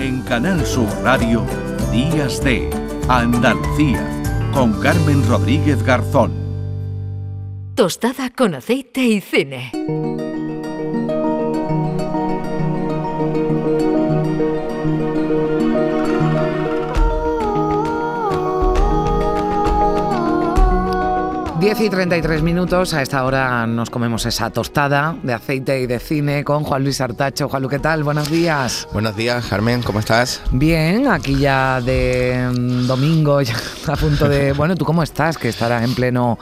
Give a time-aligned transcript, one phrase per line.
[0.00, 1.44] En Canal Sur Radio,
[1.92, 2.70] Días de
[3.06, 4.02] Andalucía,
[4.50, 6.32] con Carmen Rodríguez Garzón.
[7.74, 9.70] Tostada con aceite y cine.
[21.70, 26.00] 10 y 33 minutos, a esta hora nos comemos esa tostada de aceite y de
[26.00, 27.48] cine con Juan Luis Artacho.
[27.48, 28.02] Juan Luis, ¿qué tal?
[28.02, 28.88] Buenos días.
[28.92, 30.42] Buenos días, Carmen, ¿cómo estás?
[30.50, 33.54] Bien, aquí ya de mm, domingo, ya
[33.86, 34.52] a punto de...
[34.52, 35.38] Bueno, ¿tú cómo estás?
[35.38, 36.40] Que estarás en pleno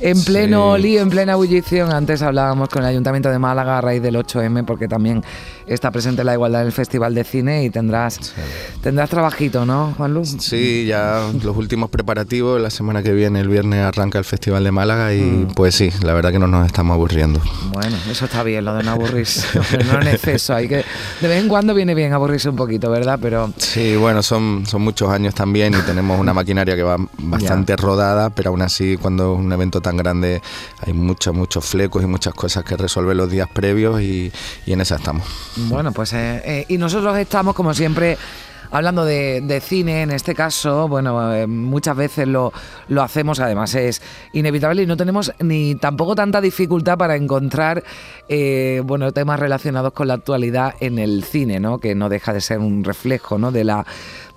[0.00, 1.92] en pleno lío, en plena ebullición.
[1.92, 5.22] Antes hablábamos con el Ayuntamiento de Málaga a raíz del 8M, porque también
[5.66, 8.34] está presente la igualdad en el Festival de Cine y tendrás,
[8.82, 10.36] tendrás trabajito, ¿no, Juan Luz?
[10.38, 12.60] Sí, ya los últimos preparativos.
[12.60, 15.48] La semana que viene, el viernes, arranca el Festival de Málaga y mm.
[15.54, 17.40] pues sí, la verdad que no nos estamos aburriendo.
[17.72, 19.46] Bueno, eso está bien, lo de no aburrirse,
[19.92, 20.54] no en exceso.
[20.54, 20.84] Hay que,
[21.20, 23.18] de vez en cuando viene bien aburrirse un poquito, ¿verdad?
[23.20, 27.76] Pero Sí, bueno, son, son muchos años también y tenemos una maquinaria que va bastante
[27.76, 30.42] rodada, pero aún así cuando es un evento tan grande
[30.84, 34.32] hay muchos, muchos flecos y muchas cosas que resolver los días previos y,
[34.66, 35.22] en esa estamos.
[35.54, 38.18] Bueno, pues eh, eh, y nosotros estamos como siempre
[38.70, 42.52] hablando de, cine, en este caso, bueno, eh, muchas veces lo,
[42.88, 47.82] lo, hacemos, además es inevitable y no tenemos ni tampoco tanta dificultad para encontrar,
[48.84, 51.78] bueno, temas relacionados con la actualidad en el cine, ¿no?
[51.78, 53.52] Que no deja de ser un reflejo, ¿no?
[53.52, 53.86] De la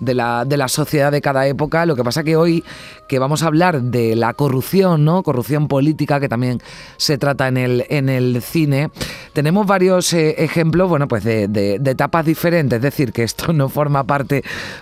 [0.00, 1.86] de la, de la sociedad de cada época.
[1.86, 2.64] Lo que pasa que hoy
[3.06, 5.22] que vamos a hablar de la corrupción, ¿no?
[5.22, 6.60] Corrupción política, que también
[6.96, 8.90] se trata en el, en el cine.
[9.32, 12.76] Tenemos varios eh, ejemplos, bueno, pues de, de, etapas diferentes.
[12.76, 14.19] Es decir, que esto no forma parte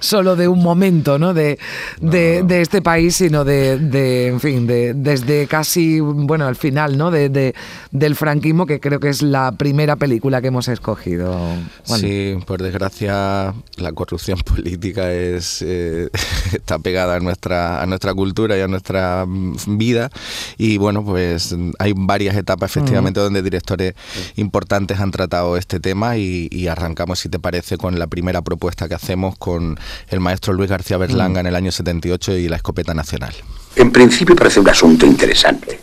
[0.00, 1.34] solo de un momento, ¿no?
[1.34, 1.58] De,
[2.00, 7.11] de, este país, sino de, en fin, de, desde casi, bueno, al final, ¿no?
[7.11, 7.55] De,
[7.91, 11.39] del franquismo, que creo que es la primera película que hemos escogido.
[11.84, 16.09] Sí, por desgracia, la corrupción política es, eh,
[16.53, 19.25] está pegada a nuestra, a nuestra cultura y a nuestra
[19.66, 20.11] vida.
[20.56, 23.94] Y bueno, pues hay varias etapas efectivamente donde directores
[24.37, 28.94] importantes han tratado este tema y, arrancamos, si te parece, con la primera propuesta que
[28.94, 29.78] hacemos con
[30.09, 33.34] el maestro Luis García Berlanga en el año 78 y la escopeta nacional.
[33.77, 35.81] En principio parece un asunto interesante.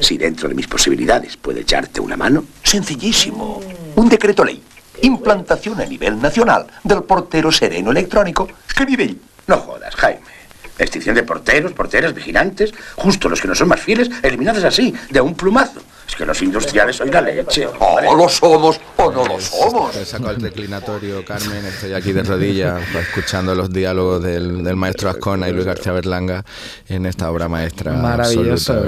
[0.00, 2.44] Si dentro de mis posibilidades puede echarte una mano.
[2.62, 3.60] Sencillísimo.
[3.96, 4.62] Un decreto ley
[5.02, 9.16] implantación a nivel nacional del portero sereno electrónico que vive
[9.46, 10.20] No jodas, Jaime.
[10.78, 15.20] Extinción de porteros, porteras, vigilantes, justo los que no son más fieles, eliminados así, de
[15.20, 15.80] un plumazo.
[16.06, 17.66] Es que los industriales son la leche.
[17.66, 18.80] O lo somos
[19.12, 19.96] no lo somos.
[19.96, 21.64] He sacado el declinatorio, Carmen.
[21.64, 26.44] Estoy aquí de rodillas pues, escuchando los diálogos del, maestro Ascona y Luis García Berlanga
[26.88, 27.92] en esta obra maestra.
[27.92, 28.84] Maravilloso,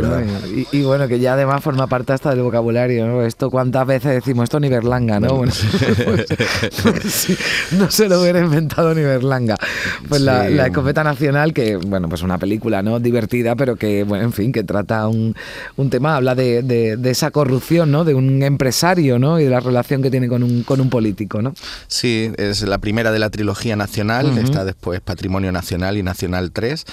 [0.73, 3.23] y, bueno, que ya además forma parte hasta del vocabulario, ¿no?
[3.23, 5.37] Esto cuántas veces decimos esto ni Berlanga, ¿no?
[5.37, 5.53] Bueno,
[6.05, 7.29] pues,
[7.73, 9.57] no se lo hubiera inventado ni Berlanga.
[10.09, 13.01] Pues la, escopeta nacional, que bueno, pues una película, ¿no?
[13.01, 15.35] Divertida, pero que, bueno, en fin, que trata un,
[15.77, 18.05] un tema, habla de esa corrupción, ¿no?
[18.05, 19.41] De un empresario, ¿no?
[19.41, 21.55] Y de la relación que tiene con un, con un político, ¿no?
[21.89, 26.85] Sí, es la primera de la trilogía nacional, está después Patrimonio Nacional y Nacional 3,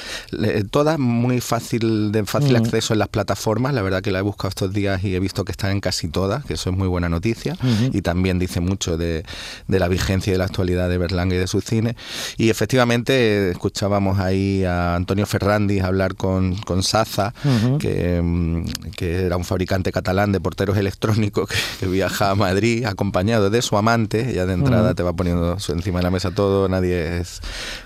[0.69, 4.49] todas muy fácil, de fácil acceso en las plataformas, la verdad que la he buscado
[4.49, 7.09] estos días y he visto que están en casi todas, que eso es muy buena
[7.09, 7.57] noticia,
[7.91, 9.23] y también dice mucho de,
[9.67, 11.95] de, la vigencia y de la actualidad de Berlanga y de su cine.
[12.37, 17.33] Y efectivamente escuchábamos ahí a Antonio Ferrandis hablar con, con Saza,
[17.79, 21.49] que, mm, que era un fabricante catalán de porteros electrónicos
[21.79, 24.33] que, viaja a Madrid acompañado de su amante.
[24.33, 27.41] Ya de entrada te va poniendo encima de la mesa todo, nadie es,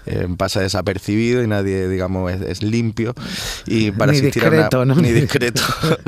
[0.05, 3.13] eh, pasa desapercibido y nadie, digamos, es, limpio.
[3.65, 5.61] Y para ni asistir discreto, a una, Ni discreto.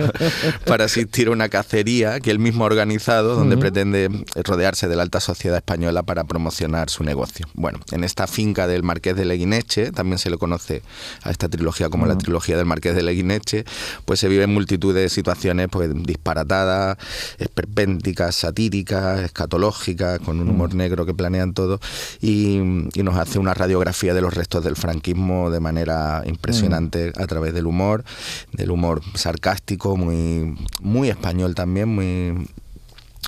[0.66, 4.10] para asistir a una cacería que él mismo ha organizado, donde pretende
[4.44, 7.48] rodearse de la alta sociedad española para promocionar su negocio.
[7.54, 10.82] Bueno, en esta finca del Marqués de Leguineche, también se le conoce
[11.24, 13.66] a esta trilogía como la trilogía del Marqués de Leguineche,
[14.06, 16.98] pues se viven multitud de situaciones pues, disparatadas,
[17.40, 20.78] esperpénticas, satíricas, escatológicas, con un humor mm.
[20.78, 21.80] negro que planean todo,
[22.22, 22.60] y,
[23.04, 27.22] nos hace una radiografía de los restos del franquismo de manera impresionante mm.
[27.22, 28.06] a través del humor,
[28.54, 32.48] del humor sarcástico, muy, muy español también, muy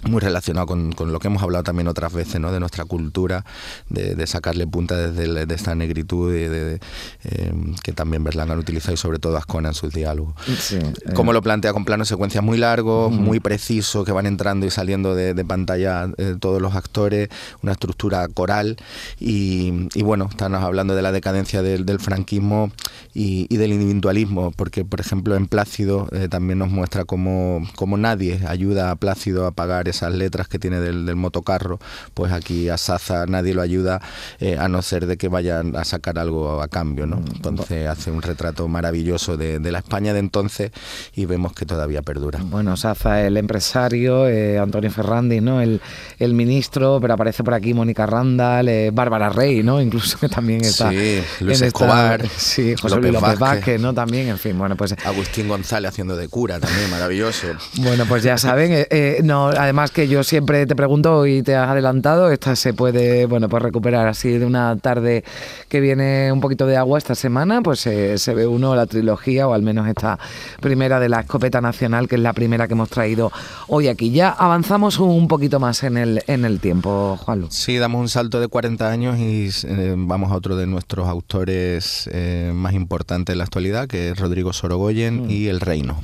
[0.10, 2.52] muy relacionado con, con, lo que hemos hablado también otras veces, ¿no?
[2.52, 3.46] de nuestra cultura,
[3.90, 6.80] de, sacarle punta desde de esta negritud y de,
[7.24, 7.54] eh,
[7.84, 10.34] que también Berlanga han utilizado y sobre todo Ascona en sus diálogos.
[10.58, 11.14] Sí, eh.
[11.14, 15.16] Como lo plantea con planos secuencias muy largos, muy precisos, que van entrando y saliendo
[15.16, 17.30] de, pantalla eh, todos los actores,
[17.62, 18.78] una estructura coral
[19.20, 22.72] y, y bueno, estamos hablando de la decadencia del, del franquismo
[23.14, 28.42] y, y, del individualismo, porque por ejemplo en Plácido también nos muestra cómo, cómo nadie
[28.48, 31.80] ayuda a Plácido a pagar esas letras que tiene del, del motocarro,
[32.14, 34.02] pues aquí a Saza nadie lo ayuda
[34.40, 37.18] eh, a no ser de que vayan a sacar algo a cambio, ¿no?
[37.18, 40.72] Mm, Entonces hace un retrato maravilloso de, de la España de entonces
[41.16, 42.40] y vemos que todavía perdura.
[42.44, 45.62] Bueno, Saza, el empresario, eh, Antonio Ferrandi, ¿no?
[45.62, 45.82] El,
[46.20, 49.82] el ministro, pero aparece por aquí Mónica Randall, eh, Bárbara Rey, ¿no?
[49.82, 50.90] Incluso que también está.
[50.92, 53.82] Sí, Luis en esta- Escobar, sí, José Luis López Vázquez, Vázquez.
[53.82, 53.94] ¿no?
[53.94, 54.94] También, en fin, bueno, pues.
[55.06, 57.48] Agustín González haciendo de cura también, maravilloso.
[57.86, 61.70] Bueno, pues ya saben, eh, no, además que yo siempre te pregunto y te has
[61.70, 65.24] adelantado, esta se puede, bueno, pues recuperar así de una tarde
[65.68, 69.48] que viene un poquito de agua esta semana, pues eh, se ve uno la trilogía
[69.48, 70.18] o al menos esta
[70.62, 73.32] primera de la escopeta nacional, que es la primera que hemos traído
[73.68, 74.12] hoy aquí.
[74.12, 77.48] Ya avanzamos un poquito más en el, en el tiempo, Juanlu.
[77.52, 82.10] Sí, damos un salto de 40 años y eh, vamos a otro de nuestros autores
[82.14, 86.00] eh, más importantes en la actualidad, que es Rodrigo Sorogoyen y El Reino.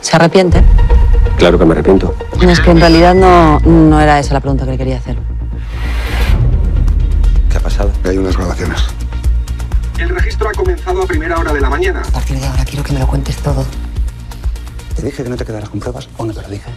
[0.00, 0.64] ¿Se arrepiente?
[1.42, 2.14] Claro que me arrepiento.
[2.40, 5.16] Es que en realidad no, no era esa la pregunta que le quería hacer.
[7.50, 7.90] ¿Qué ha pasado?
[8.04, 8.80] Hay unas grabaciones.
[9.98, 12.00] El registro ha comenzado a primera hora de la mañana.
[12.02, 13.66] A partir de ahora quiero que me lo cuentes todo.
[14.94, 16.70] ¿Te dije que no te quedaras con pruebas o no te lo dije?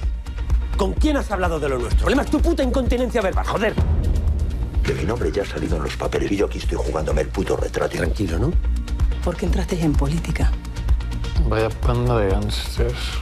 [0.77, 1.99] ¿Con quién has hablado de lo nuestro?
[1.99, 3.75] El problema es tu puta incontinencia verbal, joder.
[4.81, 7.27] Que mi nombre ya ha salido en los papeles y yo aquí estoy jugándome el
[7.27, 7.97] puto retrato.
[7.97, 8.51] Tranquilo, ¿no?
[9.23, 10.51] ¿Por qué entrasteis en política?
[11.47, 13.21] Vaya panda de gángsters.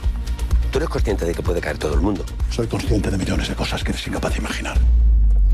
[0.74, 2.24] Tú eres consciente de que puede caer todo el mundo.
[2.50, 4.76] Soy consciente de millones de cosas que eres incapaz de imaginar.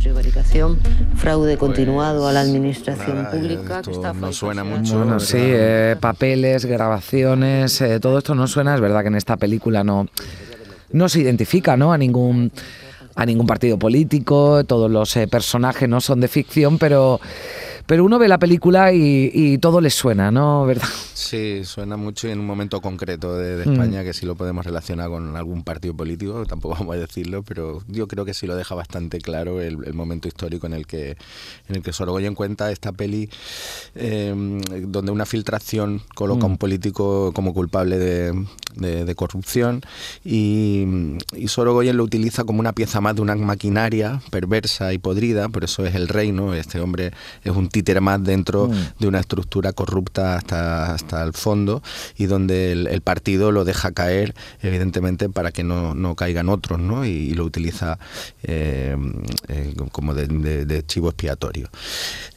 [0.02, 0.78] Prevaricación,
[1.14, 3.80] fraude continuado a la administración Nada, pública.
[3.80, 4.96] esto que está no suena mucho.
[4.96, 8.74] Bueno, sí, eh, papeles, grabaciones, eh, todo esto no suena.
[8.74, 10.06] Es verdad que en esta película no,
[10.90, 11.92] no se identifica ¿no?
[11.92, 12.50] a ningún
[13.14, 17.20] a ningún partido político, todos los eh, personajes no son de ficción, pero,
[17.90, 20.64] pero uno ve la película y, y todo le suena, ¿no?
[20.64, 20.86] ¿Verdad?
[21.12, 23.72] Sí, suena mucho y en un momento concreto de, de Mm.
[23.72, 27.82] España que sí lo podemos relacionar con algún partido político, tampoco vamos a decirlo, pero
[27.88, 31.16] yo creo que sí lo deja bastante claro el, el momento histórico en el que
[31.68, 33.28] en el que Sorogoyen cuenta esta peli
[33.96, 34.32] eh,
[34.86, 36.52] donde una filtración coloca a Mm.
[36.52, 38.46] un político como culpable de,
[38.76, 39.82] de- de corrupción
[40.24, 40.84] y,
[41.34, 45.64] y Sorogoyen lo utiliza como una pieza más de una maquinaria perversa y podrida, por
[45.64, 47.10] eso es el reino, este hombre
[47.42, 48.72] es un títere más dentro Mm.
[49.00, 51.82] de una estructura corrupta hasta, hasta el fondo
[52.18, 56.78] y donde el, el partido lo deja caer, evidentemente, para que no, no caigan otros,
[56.78, 57.04] ¿no?
[57.04, 57.98] Y, y lo utiliza
[58.42, 58.96] eh,
[59.48, 61.68] eh, como de, de- de chivo expiatorio.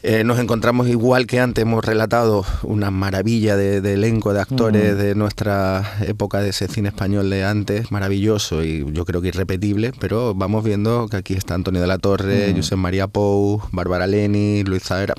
[0.02, 4.94] Eh, nos encontramos igual que antes, hemos relatado una maravilla de, de elenco de actores
[4.94, 4.98] Mm.
[4.98, 9.92] de nuestra época de ese cine español de antes, maravilloso y yo creo que irrepetible,
[9.98, 12.56] pero vamos viendo que aquí está Antonio de la Torre, Mm.
[12.56, 15.14] Josep María Pou, Bárbara Leni, Luis Zaera.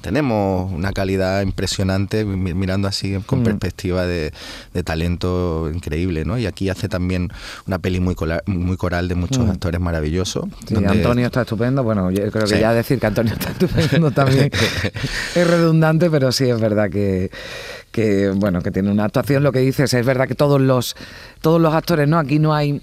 [0.00, 3.44] Tenemos una calidad impresionante mi- mirando así con Mm.
[3.44, 4.32] perspectiva de,
[4.74, 6.36] de talento increíble, ¿no?
[6.38, 7.30] Y aquí hace también
[7.66, 9.50] una peli muy, cola- muy coral de muchos Mm.
[9.50, 10.44] actores maravillosos.
[10.66, 11.82] Sí, donde- Antonio está estupendo.
[11.82, 12.60] Bueno, yo creo que Sí.
[12.60, 14.50] ya decir que Antonio está estupendo también
[15.34, 17.30] es redundante, pero sí es verdad que,
[17.90, 19.42] que bueno que tiene una actuación.
[19.42, 20.94] Lo que dices es verdad que todos los
[21.40, 22.80] todos los actores, no, aquí no hay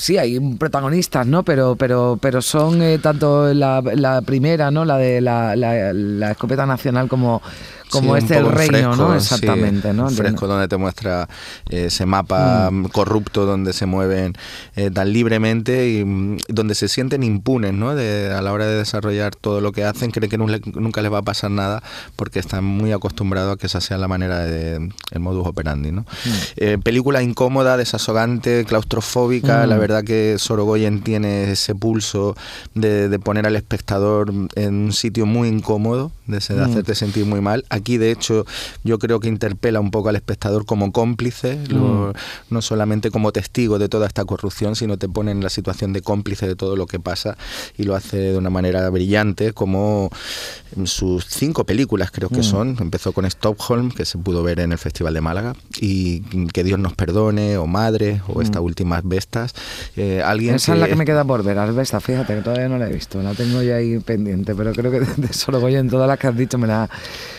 [0.00, 4.96] sí hay protagonistas, no, pero pero pero son eh, tanto la, la primera, no, la
[4.96, 7.42] de la, la- la escopeta nacional como
[7.90, 9.10] como Sí, este el reino, fresco, ¿no?
[9.10, 10.08] sí, Exactamente, ¿no?
[10.10, 11.28] fresco donde te muestra
[11.68, 12.84] eh, ese mapa Mm.
[12.84, 14.34] corrupto donde se mueven
[14.76, 17.96] eh, tan libremente y mm, donde se sienten impunes, ¿no?
[17.96, 21.18] De- a la hora de desarrollar todo lo que hacen, creen que nunca les va
[21.18, 21.82] a pasar nada
[22.14, 26.02] porque están muy acostumbrados a que esa sea la manera de el modus operandi, ¿no?
[26.02, 26.30] Mm.
[26.58, 29.66] Eh, película incómoda, desasogante, claustrofóbica.
[29.66, 29.68] Mm.
[29.68, 32.36] La verdad que Sorogoyen tiene ese pulso
[32.74, 36.60] de, de poner al espectador en un sitio muy incómodo, de, Mm.
[36.62, 37.64] hacerte sentir muy mal.
[37.70, 38.46] Aquí, de hecho,
[38.84, 42.12] yo creo que interpela un poco al espectador como cómplice, lo-
[42.50, 46.02] no solamente como testigo de toda esta corrupción, sino te pone en la situación de
[46.02, 47.36] cómplice de todo lo que pasa
[47.76, 50.10] y lo hace de una manera brillante, como
[50.76, 52.44] en sus cinco películas creo que Mm.
[52.44, 52.76] son.
[52.80, 56.20] Empezó con Stockholm, que se pudo ver en el Festival de Málaga, y
[56.52, 58.64] Que Dios nos perdone, o Madre, o esta Mm.
[58.64, 59.52] última Vestas.
[59.96, 62.78] Eh, alguien Esa es la que me queda por ver, Alvesta, fíjate que todavía no
[62.78, 66.18] la he visto, la tengo ya ahí pendiente, pero creo que de, Sorogoyen todas las
[66.18, 66.88] que has dicho me, la-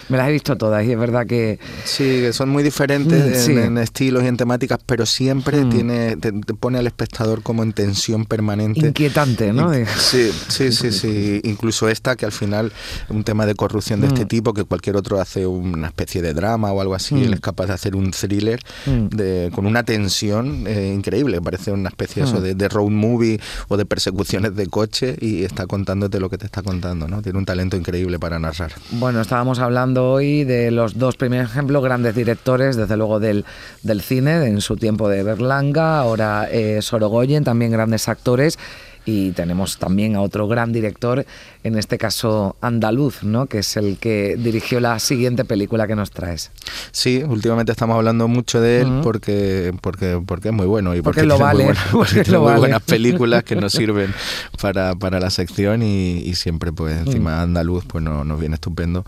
[0.10, 1.58] me las he visto todas y es verdad que...
[1.86, 3.52] Sí, que son muy diferentes Mm, en, sí.
[3.54, 5.70] en estilos y en temáticas, pero siempre Mm.
[5.70, 8.88] tiene, te, te pone al espectador como en tensión permanente.
[8.88, 9.74] Inquietante, ¿no?
[9.78, 11.40] In- Sí, sí, sí, sí.
[11.44, 12.72] Incluso esta, que al final
[13.10, 14.28] un tema de corrupción de este Mm.
[14.28, 17.16] tipo que cualquier otro hace una especie de drama o algo así.
[17.16, 17.24] Mm.
[17.24, 19.08] Él es capaz de hacer un thriller Mm.
[19.16, 21.42] de, con una tensión eh, increíble.
[21.42, 25.68] Parece una especie eso de, de road movie o de persecuciones de coche y está
[25.68, 27.08] contándote lo que te está contando.
[27.08, 27.22] ¿no?
[27.22, 28.72] Tiene un talento increíble para narrar.
[28.92, 33.46] Bueno, estábamos hablando hoy de los dos primeros ejemplos, grandes directores, desde luego del,
[33.84, 38.58] del cine, en su tiempo de Berlanga, ahora eh, Sorogoyen, también grandes actores.
[39.04, 41.26] Y tenemos también a otro gran director,
[41.64, 43.48] en este caso andaluz, ¿no?
[43.48, 46.52] que es el que dirigió la siguiente película que nos traes.
[46.92, 51.22] Sí, últimamente estamos hablando mucho de él porque, porque, porque es muy bueno y Porque
[51.22, 52.60] porque, lo tiene muy vale, buenas- porque porque tiene lo muy vale.
[52.60, 54.14] buenas películas que nos sirven
[54.62, 57.08] para, para la sección y, y siempre pues Mm.
[57.08, 59.04] encima andaluz pues no- nos viene estupendo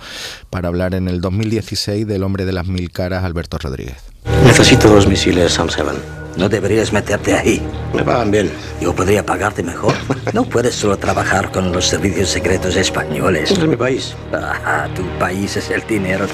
[0.49, 3.97] para hablar en el 2016 del hombre de las mil caras Alberto Rodríguez.
[4.43, 6.22] Necesito dos misiles Sam 7.
[6.37, 7.61] No deberías meterte ahí.
[7.93, 8.51] Me pagan bien.
[8.81, 9.93] Yo podría pagarte mejor.
[10.33, 13.51] No puedes solo trabajar con los servicios secretos españoles.
[13.51, 14.15] Es mi país.
[14.33, 16.25] Ah, tu país es el dinero.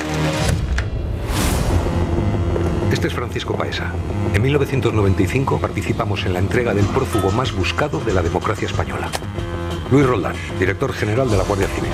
[2.91, 3.91] Este es Francisco Paesa.
[4.33, 9.09] En 1995 participamos en la entrega del prófugo más buscado de la democracia española.
[9.91, 11.91] Luis Roldán, director general de la Guardia Civil.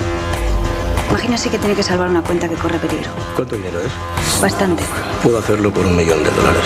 [1.10, 3.10] Imagínese que tiene que salvar una cuenta que corre peligro.
[3.34, 4.40] ¿Cuánto dinero es?
[4.40, 4.82] Bastante.
[5.22, 6.64] Puedo hacerlo por un millón de dólares.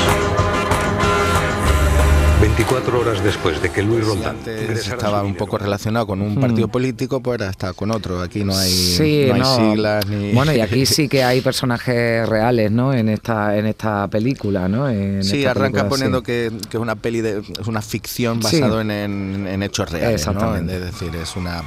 [2.40, 6.40] 24 horas después de que Luis ingresara estaba un poco relacionado con un Mm.
[6.40, 8.22] partido político, pues ahora está con otro.
[8.22, 9.56] Aquí no hay, Sí, no hay no.
[9.56, 10.32] siglas ni...
[10.32, 12.94] Bueno, y aquí sí que hay personajes reales, ¿no?
[12.94, 14.88] En esta, en esta película, ¿no?
[14.88, 16.24] En Sí, esta arranca película, poniendo sí.
[16.24, 18.58] que, que es una peli de es una ficción Sí.
[18.60, 20.32] basado en, en- en hechos reales, ¿no?
[20.32, 20.76] Exactamente.
[20.76, 21.62] Es decir, es una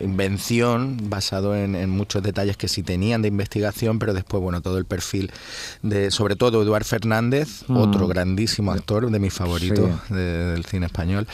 [0.00, 4.78] invención basado en, en muchos detalles que sí tenían de investigación, pero después, bueno, todo
[4.78, 5.30] el perfil
[5.82, 7.76] de, sobre todo Eduard Fernández, Mm.
[7.76, 10.14] otro grandísimo actor de mis favoritos Sí.
[10.14, 11.26] de- del cine español.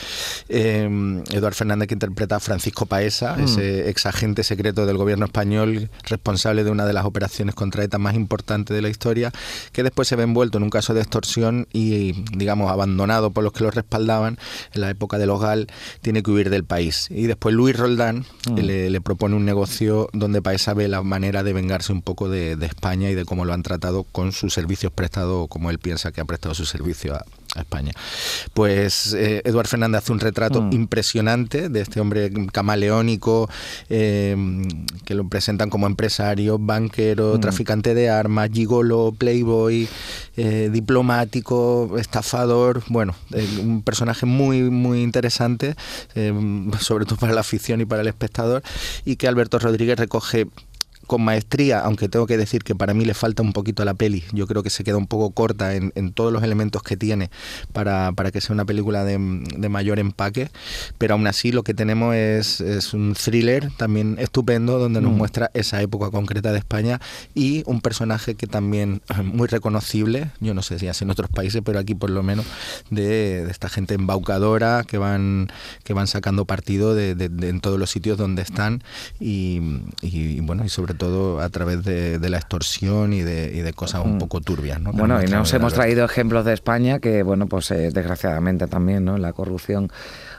[0.49, 3.43] Eh, Eduard Fernández que interpreta a Francisco Paesa, Mm.
[3.43, 7.97] ese ex agente secreto del gobierno español, responsable de una de las operaciones contra ETA
[7.97, 9.31] más importantes de la historia,
[9.71, 13.53] que después se ve envuelto en un caso de extorsión y, digamos, abandonado por los
[13.53, 14.37] que lo respaldaban
[14.73, 15.67] en la época de los GAL,
[16.01, 17.07] tiene que huir del país.
[17.09, 18.65] Y después Luis Roldán Mm.
[18.65, 22.55] le, le propone un negocio donde Paesa ve la manera de vengarse un poco de,
[22.55, 26.11] de España y de cómo lo han tratado con sus servicios prestados como él piensa
[26.11, 27.91] que ha prestado su servicio a, a España.
[28.53, 30.73] Pues eh, Eduard Fernández hace un retrato Mm.
[30.73, 33.49] impresionante de este hombre camaleónico
[33.89, 34.35] eh,
[35.05, 37.41] que lo presentan como empresario, banquero, Mm.
[37.41, 39.87] traficante de armas, gigolo, playboy,
[40.37, 45.75] eh, diplomático, estafador, bueno, eh, un personaje muy muy interesante,
[46.79, 48.63] sobre todo para la afición y para el espectador,
[49.05, 50.47] y que Alberto Rodríguez recoge
[51.07, 53.93] con maestría, aunque tengo que decir que para mí le falta un poquito a la
[53.93, 54.23] peli.
[54.31, 57.29] Yo creo que se queda un poco corta en, en todos los elementos que tiene
[57.73, 59.17] para, para que sea una película de,
[59.57, 60.49] de mayor empaque,
[60.97, 65.17] pero aún así lo que tenemos es, es un thriller también estupendo donde nos Mm.
[65.17, 66.99] muestra esa época concreta de España
[67.35, 71.61] y un personaje que también muy reconocible, yo no sé si así en otros países,
[71.65, 72.45] pero aquí por lo menos
[72.89, 75.49] de, de esta gente embaucadora que van,
[75.83, 78.83] que van sacando partido de, en todos los sitios donde están
[79.19, 79.59] y,
[80.01, 81.00] y, bueno, y sobre todo
[81.41, 84.19] a través de, de la extorsión y de, y de cosas un Mm.
[84.19, 84.79] poco turbias.
[84.81, 84.91] ¿no?
[84.93, 89.17] Bueno, y nos hemos traído ejemplos de España que, bueno, pues eh, desgraciadamente también, ¿no?
[89.17, 89.89] La corrupción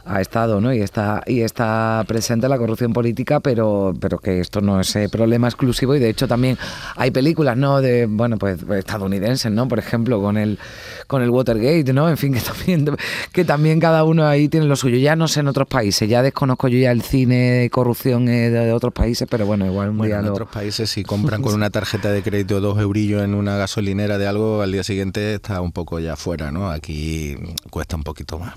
[0.04, 0.72] ha estado, ¿no?
[0.72, 5.08] Y está, y está presente la corrupción política, pero, pero que esto no es eh,
[5.08, 6.58] problema exclusivo y de hecho también
[6.96, 7.80] hay películas, ¿no?
[7.80, 9.68] De, bueno, pues estadounidenses, ¿no?
[9.68, 10.58] Por ejemplo, con el,
[11.06, 12.08] con el Watergate, ¿no?
[12.08, 12.96] En fin, que también,
[13.32, 14.96] que también cada uno ahí tiene lo suyo.
[14.98, 18.50] Ya no sé en otros países, ya desconozco yo ya el cine de corrupción eh,
[18.50, 20.32] de, otros países, pero bueno, igual un Bueno, día en lo...
[20.32, 24.26] otros países si compran con una tarjeta de crédito dos eurillos en una gasolinera de
[24.26, 26.70] algo, al día siguiente está un poco ya fuera, ¿no?
[26.70, 27.36] Aquí
[27.70, 28.54] cuesta un poquito más.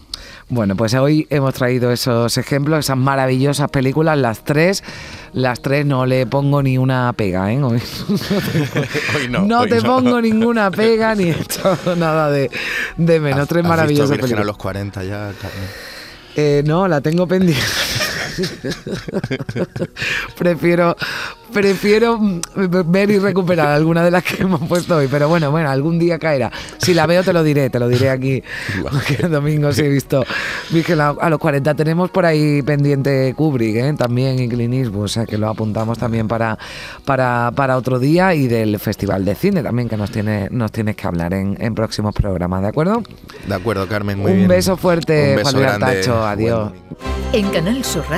[0.49, 4.83] Bueno, pues hoy hemos traído esos ejemplos, esas maravillosas películas, las tres.
[5.33, 7.61] Las tres no le pongo ni una pega, ¿eh?
[7.61, 7.81] Hoy
[9.15, 9.83] Hoy no, no hoy te no.
[9.83, 12.49] pongo ninguna pega ni hecho nada de,
[12.97, 13.47] de menos.
[13.47, 14.45] Tres ¿Has visto maravillosas a películas.
[14.45, 15.31] los 40 ya?
[16.37, 17.61] Eh, no, la tengo pendiente.
[20.37, 20.95] prefiero
[21.55, 22.19] prefiero
[22.85, 26.19] ver y recuperar alguna de las que hemos puesto hoy, pero bueno, bueno, algún día
[26.19, 26.51] caerá.
[26.79, 28.43] Si la veo te lo diré, te lo diré aquí.
[28.81, 30.25] Porque el domingo sí he visto
[30.99, 31.73] a los 40.
[31.75, 33.93] Tenemos por ahí pendiente Kubrick, ¿eh?
[33.97, 36.57] también y Clint Eastwood, o sea que lo apuntamos también para,
[37.05, 40.97] para, para otro día y del Festival de Cine también que nos, tiene, nos tienes
[40.97, 43.01] que hablar en, en próximos programas, ¿de acuerdo?
[43.47, 44.49] De acuerdo, Carmen, muy Un bien.
[44.49, 45.83] beso fuerte, Un beso Juan.
[45.83, 46.71] Artacho, adiós.
[47.31, 48.05] En Canal Sur